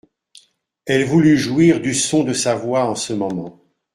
Elle 0.87 1.05
voulut 1.05 1.37
jouir 1.37 1.79
du 1.79 1.93
son 1.93 2.23
de 2.23 2.33
sa 2.33 2.55
voix 2.55 2.85
en 2.85 2.95
ce 2.95 3.13
moment. 3.13 3.63